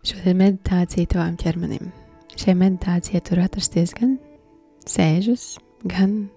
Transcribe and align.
Šodien 0.00 0.38
meditācija 0.40 1.08
tavām 1.12 1.34
ķermenim. 1.36 1.90
Šajā 2.32 2.54
meditācijā 2.56 3.20
tur 3.26 3.42
atrasties 3.42 3.92
gan 3.98 4.14
sēžus, 4.88 5.58
gan 5.84 6.30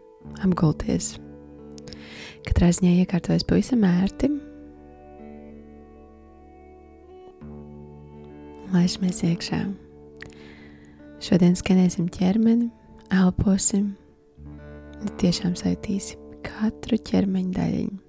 apgulties. 0.44 1.14
Katrā 2.44 2.74
ziņā 2.76 2.92
iekārtojas 3.06 3.48
pavisam 3.48 3.86
ērti. 3.88 4.28
Laišamies 8.74 9.24
iekšā. 9.32 9.64
Šodien 11.24 11.56
skanēsim 11.56 12.12
ķermeni, 12.12 12.68
elposim, 13.16 13.94
tiešām 15.22 15.56
saitīsim 15.56 16.20
katru 16.44 17.00
ķermeņa 17.00 17.56
daļiņu. 17.62 18.00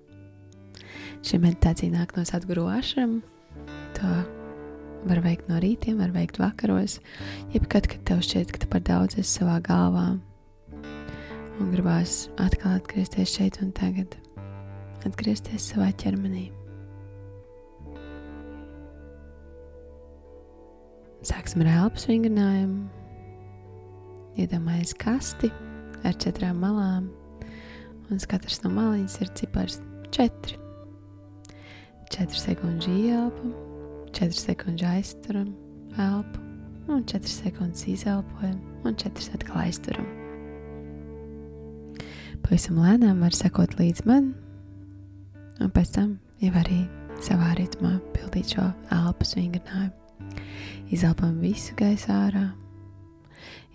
Šī 1.25 1.39
meditācija 1.47 1.95
nāk 1.95 2.17
no 2.19 2.27
Sadguru 2.27 2.67
ašram. 2.75 3.21
To 3.95 4.17
var 5.09 5.21
veikt 5.25 5.49
no 5.51 5.59
rītiem, 5.63 5.99
var 6.01 6.13
veikt 6.15 6.41
vakaros, 6.41 6.99
jebkad, 7.55 7.89
kad 7.91 8.05
tev 8.09 8.23
šķiet, 8.25 8.53
ka 8.55 8.63
tu 8.65 8.71
par 8.73 8.85
daudz 8.87 9.19
esi 9.21 9.41
savā 9.41 9.59
galvā 9.65 10.15
un 11.61 11.71
gribās 11.71 12.25
atkal 12.43 12.79
atgriezties 12.81 13.31
šeit 13.37 13.61
un 13.63 13.71
tagad, 13.77 14.17
atgriezties 15.07 15.71
savā 15.73 15.91
ķermenī. 16.01 16.49
Sāksim 21.25 21.63
ar 21.65 21.71
elpas 21.73 22.05
vingrinājumu. 22.11 22.83
Iedomājies 24.41 24.93
kasti 24.99 25.49
ar 26.05 26.17
četrām 26.21 26.59
malām, 26.61 27.07
un 28.11 28.25
katrs 28.29 28.61
no 28.65 28.73
maliņas 28.75 29.21
ir 29.23 29.31
cipars 29.39 29.79
4. 30.13 30.59
4 32.13 32.43
sekundes 32.43 32.91
ieelpa, 32.91 33.55
4 34.15 34.31
sekundes 34.39 34.87
aizturam 34.87 35.49
elpu, 35.99 36.39
un 36.87 37.03
4 37.03 37.27
sekundes 37.27 37.83
izelpojam, 37.91 38.61
un 38.85 38.95
4 38.95 39.35
atkal 39.35 39.65
aizturam. 39.65 40.07
Pavisam 42.45 42.79
lēnām 42.79 43.25
var 43.25 43.35
sekot 43.35 43.75
līdz 43.81 44.05
man, 44.07 44.31
un 45.59 45.75
pēc 45.75 45.97
tam 45.97 46.15
jau 46.45 46.55
arī 46.63 46.85
savā 47.27 47.57
ritmā 47.59 47.97
pildīt 48.15 48.55
šo 48.55 48.69
elpas 48.95 49.35
vingrinājumu. 49.35 50.39
Izelpam 50.95 51.41
visu 51.43 51.75
gaisu 51.75 52.15
ārā, 52.15 52.47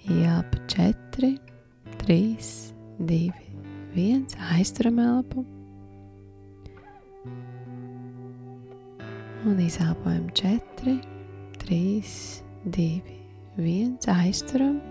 ielpa 0.08 0.64
4, 0.72 1.36
3, 2.00 2.20
2, 3.04 3.24
1, 4.00 4.28
aizturam 4.56 5.04
elpu. 5.04 5.44
Un 9.46 9.60
izelpojam 9.60 10.30
4, 10.34 11.00
3, 11.58 12.44
2, 12.66 13.02
1, 13.58 13.98
aizturam. 14.08 14.82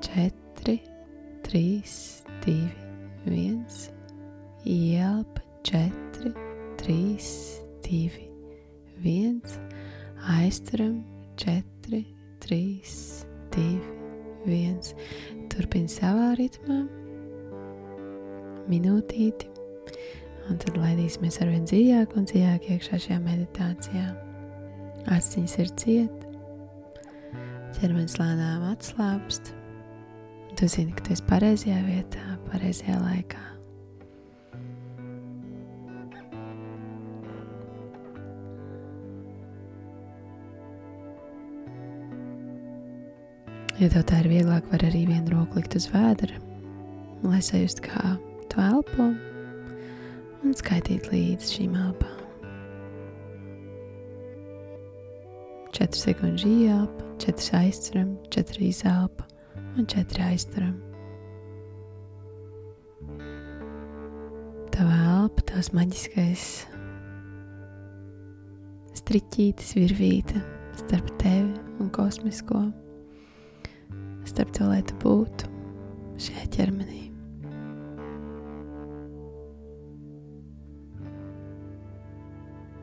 4, 0.00 0.80
3, 1.42 1.82
2, 2.44 2.68
1, 3.24 3.64
ielpa. 4.64 5.40
4, 5.62 6.34
3, 6.76 7.16
2, 7.82 8.10
1, 9.02 9.40
aizturam. 10.28 11.04
4, 11.36 12.04
3, 12.40 12.82
2, 13.56 13.80
1. 14.44 14.94
Turpini 15.48 15.88
savā 15.88 16.34
ritmā, 16.36 16.82
minūtīti, 18.68 19.48
un 20.50 20.58
tad 20.62 20.76
laidīsimies 20.78 21.38
ar 21.42 21.50
vien 21.52 21.64
dziļāk 21.68 22.16
un 22.18 22.26
dziļāk 22.28 22.68
iekšā 22.74 23.00
šajā 23.06 23.18
meditācijā. 23.22 24.08
Aciņas 25.12 25.54
ir 25.62 25.72
ciet, 25.80 26.26
ķermenis 27.78 28.18
lēnām 28.20 28.66
atslābst, 28.70 29.52
tu 30.58 30.68
zini, 30.70 30.94
ka 30.96 31.06
tu 31.06 31.16
esi 31.16 31.26
pareizajā 31.30 31.80
vietā, 31.86 32.36
pareizajā 32.50 32.98
laikā. 33.02 33.48
Ja 43.80 43.88
tev 43.90 44.04
tā 44.06 44.20
ir 44.22 44.28
vieglāk, 44.30 44.68
var 44.70 44.84
arī 44.86 45.06
vienu 45.08 45.32
roku 45.32 45.58
likt 45.58 45.74
uz 45.74 45.88
vēdra, 45.90 46.36
lai 47.26 47.40
sajustu, 47.42 47.88
kā 47.88 48.14
tu 48.52 48.62
elpo 48.62 49.08
un 50.42 50.56
skaitīt 50.58 51.08
līdzi 51.12 51.56
šīm 51.56 51.76
elpām. 51.78 52.18
4 55.72 55.96
sekundes 55.96 56.44
ieelpa, 56.44 57.04
4 57.22 57.56
aizturam, 57.62 58.16
4 58.34 58.66
izelpa 58.68 59.24
un 59.78 59.86
4 59.88 60.26
aizturam. 60.28 60.74
Tava 64.72 64.98
elpa, 65.16 65.46
tavs 65.48 65.72
maģiskais 65.76 66.46
striķītis, 69.00 69.74
virvīte 69.78 70.42
starp 70.84 71.08
tevi 71.20 71.52
un 71.80 71.90
kosmisko 71.92 72.66
starp 74.28 74.52
to, 74.56 74.68
lai 74.68 74.82
tu 74.86 74.96
būtu 75.02 75.48
šajā 76.22 76.50
ķermenī. 76.56 77.11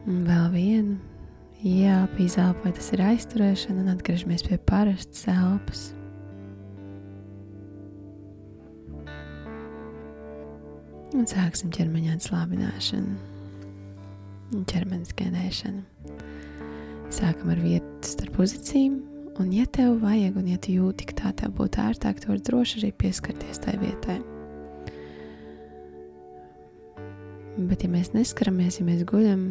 Un 0.09 0.24
vēl 0.25 0.47
vienu 0.53 0.97
ielpu, 1.62 2.24
izelpu, 2.25 2.66
vai 2.66 2.74
tas 2.75 2.90
ir 2.96 3.03
aizturēšana, 3.06 3.84
un 3.84 3.94
atgriežamies 3.94 4.46
pie 4.47 4.58
parastas 4.70 5.28
elpas. 5.30 5.84
Un 11.14 11.25
sāksim 11.30 11.70
ķermeņa 11.74 12.16
atslābināšanu 12.18 13.28
ķermeņa 14.70 15.12
skenēšanu. 15.12 16.16
Sākam 17.14 17.52
ar 17.53 17.59
vietu 17.62 18.09
starp 18.09 18.34
pozīcijām, 18.38 18.97
Un, 19.40 19.53
ja 19.56 19.64
tev 19.72 20.02
vajag, 20.02 20.36
un 20.36 20.47
ja 20.52 20.58
tu 20.59 20.74
jūti, 20.76 21.06
ka 21.08 21.14
tā 21.16 21.30
tev 21.40 21.53
būtu 21.56 21.80
ērtāk, 21.80 22.18
tu 22.20 22.28
vari 22.28 22.41
droši 22.44 22.81
arī 22.81 22.90
pieskarties 23.00 23.62
tai 23.64 23.78
vietai. 23.80 24.18
Bet, 27.56 27.86
ja 27.86 27.88
mēs 27.94 28.12
neskaramies, 28.12 28.81
ja 28.81 28.88
mēs 28.90 29.06
guļam, 29.08 29.46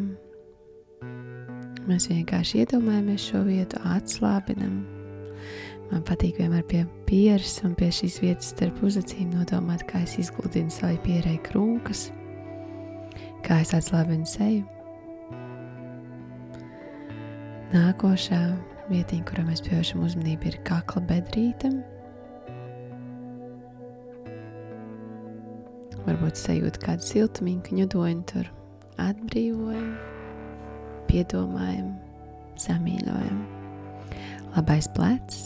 mēs 1.87 2.09
vienkārši 2.11 2.63
iedomājamies 2.63 3.27
šo 3.29 3.43
vietu, 3.47 3.79
atslābinam. 3.87 4.81
Man 5.89 6.03
patīk 6.05 6.37
vienmēr 6.37 6.65
pie 6.69 6.83
pieres 7.07 7.59
un 7.65 7.73
pie 7.77 7.89
šīs 7.93 8.19
vietas 8.21 8.51
starp 8.53 8.81
uzacīm 8.85 9.31
nodomāt, 9.33 9.85
kā 9.89 10.03
es 10.05 10.17
izgludinu 10.21 10.69
savu 10.73 10.99
pierēju 11.05 11.41
krūkas, 11.47 12.03
kā 13.45 13.61
es 13.63 13.73
atslābinu 13.77 14.27
seju. 14.29 14.67
Nākošā 17.69 18.41
vietiņa, 18.89 19.25
kurā 19.29 19.45
mēs 19.45 19.63
pievēršam 19.65 20.05
uzmanību, 20.05 20.49
ir 20.49 20.59
kakla 20.65 21.03
bedrīte. 21.09 21.73
Varbūt 26.05 26.39
sajūta 26.41 26.81
kādu 26.81 27.05
siltumiņu, 27.05 27.75
ņudoņu 27.81 28.23
tur 28.31 28.49
atbrīvojam, 29.01 29.91
piedomājam, 31.09 31.93
samīļojam. 32.61 33.41
Labais 34.55 34.89
plecs, 34.95 35.41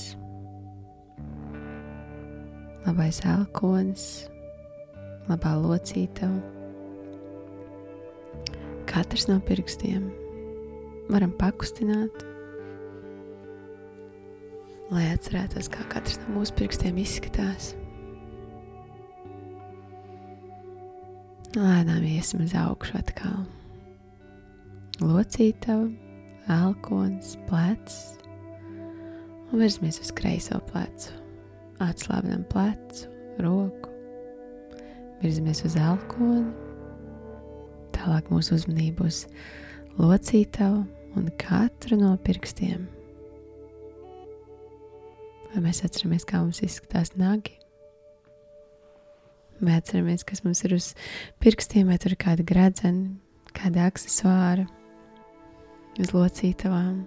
labais 2.86 3.22
elkonis, 3.28 4.06
labā 5.32 5.56
locītava. 5.64 6.42
Katrs 8.94 9.26
no 9.32 9.40
pirkstiem 9.44 10.06
varam 11.10 11.34
pakustināt 11.40 12.28
lai 14.94 15.08
atcerētos, 15.14 15.70
kā 15.74 15.86
katrs 15.92 16.20
no 16.24 16.38
mūsu 16.38 16.56
pirkstiem 16.58 17.00
izskatās. 17.02 17.74
Lēnām 21.54 22.06
iesim 22.10 22.44
uz 22.46 22.56
augšu 22.58 22.98
atkal. 22.98 23.44
Locītava, 25.02 25.88
elkons, 26.54 27.34
plecs. 27.48 27.96
Un 29.50 29.58
virzamies 29.58 29.98
uz 30.04 30.12
kreiso 30.14 30.60
plecu. 30.68 31.16
Atslābinam 31.82 32.44
plecu, 32.52 33.08
roku, 33.42 33.90
virzamies 35.24 35.64
uz 35.66 35.74
elkoni, 35.82 36.52
tālāk 37.96 38.30
mūsu 38.30 38.54
uzmanību 38.60 39.08
uz 39.10 39.24
locītavu 39.98 40.84
un 41.18 41.32
katru 41.42 41.98
no 41.98 42.14
pirkstiem. 42.22 42.86
Vai 45.56 45.66
mēs 45.66 45.82
atceramies, 45.86 46.28
kā 46.30 46.44
mums 46.44 46.62
izskatās 46.66 47.16
nagi? 47.18 47.58
Vai 49.58 49.80
atceramies, 49.82 50.22
kas 50.22 50.46
mums 50.46 50.62
ir 50.70 50.78
uz 50.78 50.94
pirkstiem, 51.42 51.90
vai 51.90 51.98
tur 51.98 52.14
ir 52.14 52.22
kāda 52.22 52.46
gradzena, 52.46 53.10
kāda 53.58 53.90
accessāra 53.90 54.70
uz 56.02 56.14
locītavām? 56.14 57.04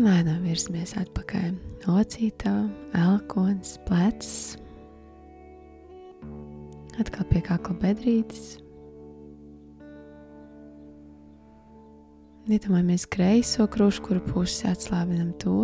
Lēnām 0.00 0.44
virzamies 0.46 0.94
atpakaļ. 1.00 1.52
Locītā, 1.88 2.54
elkons, 2.94 3.74
plecs. 3.88 4.32
Atkal 7.00 7.26
pie 7.30 7.40
kakla 7.42 7.74
bedrītes. 7.80 8.58
Iedomājamies 12.50 13.06
kreiso 13.06 13.66
krūšu, 13.70 14.02
kuru 14.06 14.22
pusi 14.26 14.66
atslābinam 14.70 15.30
to. 15.42 15.56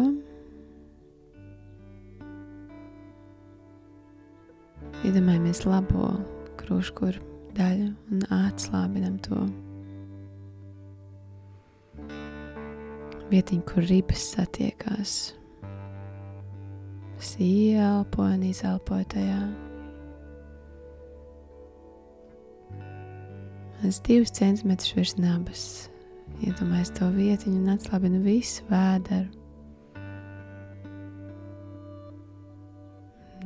Iedomājamies 5.07 5.65
labo 5.67 6.13
krūšu, 6.61 6.95
kur 6.99 7.19
daļu 7.57 7.93
un 8.13 8.27
atslābinam 8.41 9.21
to. 9.25 9.47
vietiņa, 13.31 13.65
kur 13.67 13.87
ribas 13.87 14.25
satiekās. 14.35 15.15
Es 17.17 17.33
ieelpoju 17.41 18.37
un 18.37 18.45
izelpoju 18.51 19.09
tajā. 19.15 19.41
Es 23.87 24.01
divus 24.05 24.35
centimetrus 24.37 24.95
virs 24.97 25.17
nabas. 25.21 25.65
Iedomājos 26.45 26.93
to 26.97 27.09
vietiņu 27.15 27.63
un 27.63 27.75
atslābinu 27.77 28.21
visu 28.25 28.65
vēderu. 28.71 29.31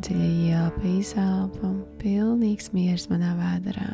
Dziļi 0.01 0.50
ielpa, 0.71 0.87
izelpa, 0.87 1.69
pilnīgs 1.99 2.71
miers 2.73 3.09
manā 3.11 3.35
vēderā. 3.35 3.91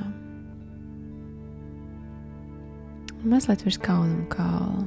Mazliet 3.24 3.64
virs 3.64 3.78
kauna 3.78 4.12
un 4.12 4.26
kaula 4.28 4.84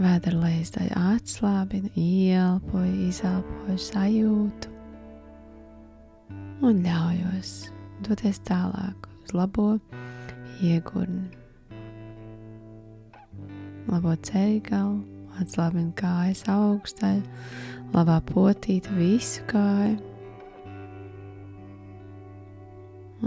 vēdera 0.00 0.38
lejas 0.40 0.70
daļa 0.72 1.00
atslābina, 1.16 1.90
ielpoju, 1.96 3.08
izelpoju, 3.08 3.76
sajūtu 3.76 4.70
un 6.64 6.80
ļaujos 6.84 7.70
doties 8.06 8.40
tālāk 8.48 9.08
uz 9.24 9.34
labo 9.34 9.78
iegurni. 10.62 11.28
Labo 13.90 14.14
ceļu 14.14 14.62
galu, 14.70 15.19
atslābina 15.38 15.94
kājas 15.98 16.42
augstaļu, 16.50 17.22
labā 17.94 18.18
potīta 18.28 18.92
visu 18.98 19.44
kāju 19.50 19.98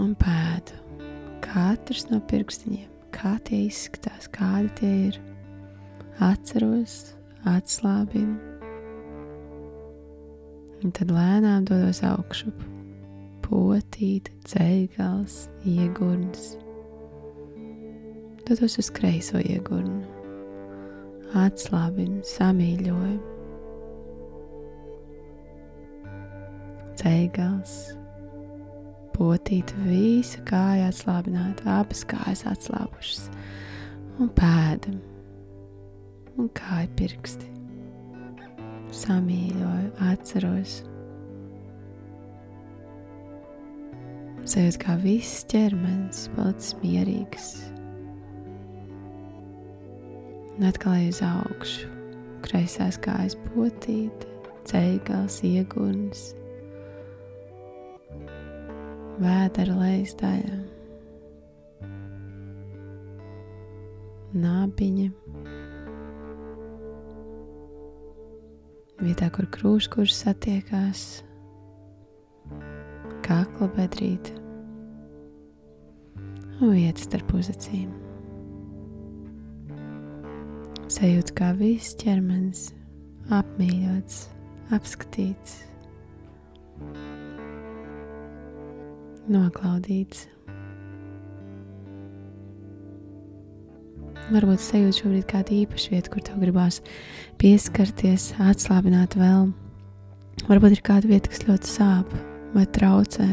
un 0.00 0.14
pēdu. 0.18 0.80
Katrs 1.44 2.08
no 2.10 2.18
pirkstiņiem, 2.30 2.88
kā 3.14 3.36
tie 3.46 3.64
izskatās, 3.68 4.26
kādi 4.34 4.72
tie 4.80 4.92
ir 5.10 5.20
atceros, 6.24 7.14
atslābinu, 7.48 8.38
un 10.84 10.94
tad 10.94 11.12
lēnām 11.14 11.66
dodos 11.68 12.02
augšup. 12.06 12.70
Potīt, 13.44 14.30
ceļgals, 14.48 15.50
iegurns. 15.68 16.54
Dodos 18.48 18.78
uz 18.80 18.88
kreiso 18.92 19.36
iegurnu, 19.40 20.00
atslābinu, 21.38 22.22
samīļoju. 22.26 23.18
Ceļgals, 27.00 27.74
potīt, 29.16 29.74
visa 29.84 30.42
kāja 30.48 30.92
atslābināta, 30.92 31.66
abas 31.80 32.04
kājas 32.08 32.44
atslābušas 32.50 33.26
un 34.22 34.30
pēdam 34.38 35.02
un 36.38 36.50
kāja 36.54 36.88
pirksti. 36.98 37.50
Samīļoju, 38.94 39.90
atceros. 40.06 40.80
Sajūtu, 44.44 44.80
kā 44.84 44.96
viss 45.02 45.46
ķermenis 45.50 46.28
palicis 46.36 46.76
mierīgs. 46.82 47.54
Un 50.54 50.68
atkal 50.68 51.08
uz 51.08 51.18
augšu, 51.24 51.88
kreisās 52.46 52.98
kājas 53.02 53.34
potīte, 53.48 54.30
ceļgals, 54.70 55.40
ieguns, 55.48 56.28
vēdera 59.18 59.80
lejas 59.80 60.14
daļa, 60.22 60.60
nāpiņa. 64.46 65.10
vietā, 69.04 69.28
kur 69.32 69.48
krūškurs 69.52 70.16
satiekās, 70.24 71.04
kakla 73.24 73.68
bedrīte. 73.76 74.36
Un 76.62 76.74
vietas 76.76 77.08
starp 77.08 77.34
uzacīm. 77.34 78.03
Sajūta, 80.84 81.32
kā 81.32 81.46
viss 81.56 81.94
ķermenis 81.96 82.66
apmīļots, 83.32 84.18
apskatīts, 84.76 85.54
noklaudīts. 89.32 90.26
Varbūt 94.28 94.60
sajūta 94.60 94.98
šobrīd 94.98 95.24
kāda 95.32 95.56
īpaša 95.56 95.94
vieta, 95.94 96.12
kur 96.12 96.26
tev 96.28 96.44
gribās 96.44 96.82
pieskarties, 97.40 98.30
atslābināt 98.44 99.16
vēl. 99.20 99.48
Varbūt 100.50 100.76
ir 100.76 100.84
kāda 100.84 101.14
vieta, 101.14 101.32
kas 101.32 101.46
ļoti 101.48 101.72
sāp 101.78 102.12
vai 102.52 102.68
traucē. 102.76 103.30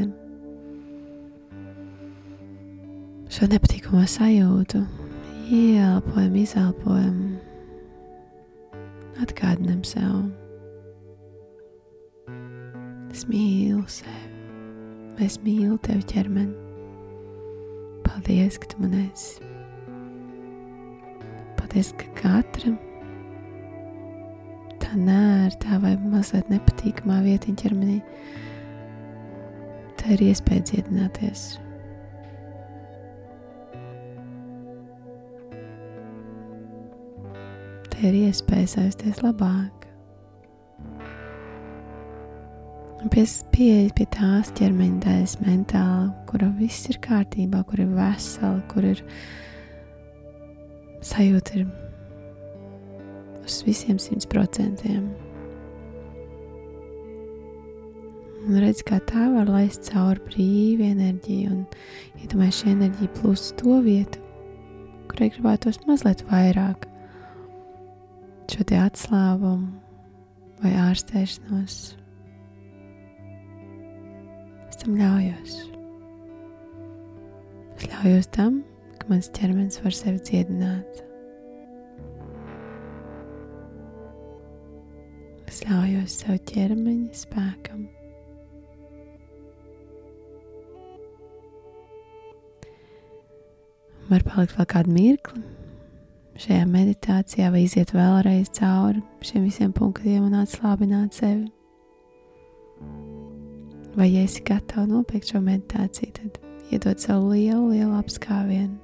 Šo 3.31 3.51
nepatīkamo 3.51 4.07
sajūtu 4.07 4.85
ieelpojam, 5.51 6.35
izelpojam, 6.39 7.15
atgādinam 9.19 9.81
sev. 9.83 10.29
Es 13.11 13.25
mīlu 13.27 13.83
sevi, 13.91 15.25
es 15.25 15.35
mīlu 15.43 15.75
tevi 15.83 16.05
ķermeni. 16.07 16.55
Paldies, 18.05 18.59
ka 18.61 18.71
tu 18.71 18.79
man 18.83 18.95
esi! 19.01 19.43
Paldies, 21.59 21.91
ka 21.99 22.07
katram 22.21 22.79
tā 24.81 24.95
nērtā 24.99 25.81
vai 25.83 25.97
mazliet 25.99 26.47
nepatīkamā 26.51 27.19
vietiņa 27.27 27.61
ķermenī 27.65 27.99
tā 29.99 30.15
ir 30.15 30.25
iespēja 30.31 30.65
dziedināties. 30.71 31.43
Ir 38.07 38.17
iespēja 38.25 38.75
saisties 38.77 39.21
labāk. 39.23 39.81
Pieeja 43.01 43.89
pie 43.97 44.05
tās 44.13 44.51
ķermeņa 44.57 44.99
daļas 45.01 45.33
mentāli, 45.41 46.11
kura 46.29 46.51
viss 46.59 46.89
ir 46.91 46.99
kārtībā, 47.01 47.63
kur 47.65 47.81
ir 47.81 47.89
vesela, 47.95 48.61
kur 48.69 48.85
ir 48.91 49.01
sajūta 51.05 51.57
ir 51.59 51.65
uz 53.41 53.57
visiem 53.65 53.97
simt 54.01 54.29
procentiem. 54.29 55.09
Un 58.45 58.61
redz, 58.61 58.81
kā 58.85 59.01
tā 59.09 59.27
var 59.33 59.49
laist 59.49 59.89
cauri 59.89 60.21
brīvi 60.29 60.91
enerģiju, 60.93 61.57
un 61.57 62.21
iedomājies, 62.21 62.53
ja 62.53 62.59
šī 62.61 62.71
enerģija 62.75 63.15
plūst 63.17 63.57
to 63.61 63.81
vietu, 63.85 64.21
kurai 65.09 65.33
gribētos 65.33 65.81
mazliet 65.89 66.25
vairāk 66.29 66.90
šo 68.51 68.65
te 68.67 68.75
atslābumu 68.75 69.69
vai 70.59 70.71
ārstēšanos. 70.75 71.75
Es 74.67 74.79
tam 74.81 74.97
ļaujos. 74.99 75.53
Es 77.77 77.85
ļaujos 77.93 78.27
tam, 78.35 78.59
ka 78.99 79.07
mans 79.11 79.31
ķermenis 79.37 79.79
var 79.85 79.95
sevi 79.95 80.19
dziedināt. 80.27 80.99
Es 85.47 85.63
ļaujos 85.67 86.19
sev 86.19 86.43
ķermeņa 86.51 87.23
spēkam. 87.23 87.87
Var 94.11 94.27
palikt 94.27 94.59
vēl 94.59 94.71
kādu 94.75 94.99
mirkli 94.99 95.47
šajā 96.41 96.67
meditācijā, 96.69 97.49
vai 97.53 97.65
iziet 97.67 97.93
vēlreiz 97.95 98.51
cauri 98.57 99.01
šiem 99.25 99.47
visiem 99.47 99.73
punktiem 99.75 100.27
un 100.27 100.37
atslābināt 100.41 101.17
sevi. 101.17 101.49
Vai, 103.95 104.07
ja 104.07 104.23
esi 104.23 104.43
gatava 104.47 104.87
nopietni 104.87 105.33
šo 105.33 105.41
meditāciju, 105.43 106.13
tad 106.17 106.39
iedod 106.71 107.01
sev 107.03 107.27
lielu, 107.27 107.73
lielu 107.73 107.91
apskāvienu 107.99 108.79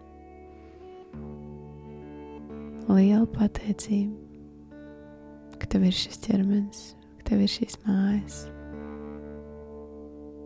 liela 2.88 3.28
pateicība, 3.28 4.16
ka 5.60 5.68
tev 5.74 5.88
ir 5.88 5.96
šis 5.96 6.22
ķermenis, 6.24 6.84
ka 7.20 7.32
tev 7.32 7.44
ir 7.44 7.52
šīs 7.52 7.80
mājas. 7.84 8.42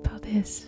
Paldies! 0.05 0.61